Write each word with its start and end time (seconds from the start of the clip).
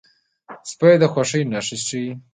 سپي 0.69 0.93
د 1.01 1.03
خوښۍ 1.13 1.41
نښې 1.51 1.77
ښيي. 1.87 2.07